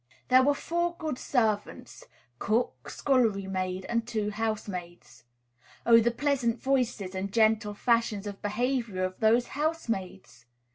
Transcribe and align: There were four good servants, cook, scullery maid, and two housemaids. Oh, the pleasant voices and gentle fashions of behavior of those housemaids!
There 0.29 0.41
were 0.41 0.55
four 0.55 0.95
good 0.97 1.19
servants, 1.19 2.05
cook, 2.39 2.89
scullery 2.89 3.45
maid, 3.45 3.85
and 3.87 4.07
two 4.07 4.31
housemaids. 4.31 5.25
Oh, 5.85 5.99
the 5.99 6.09
pleasant 6.09 6.59
voices 6.59 7.13
and 7.13 7.31
gentle 7.31 7.75
fashions 7.75 8.25
of 8.25 8.41
behavior 8.41 9.03
of 9.03 9.19
those 9.19 9.49
housemaids! 9.49 10.47